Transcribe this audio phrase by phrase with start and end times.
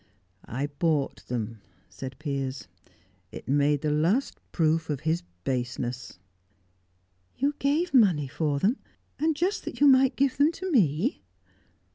[0.47, 2.67] "I bought them," said Piers.
[3.31, 6.17] "It made the last proof of his baseness."
[7.37, 8.77] "You gave money for them?
[9.19, 11.21] And just that you might give them to me?"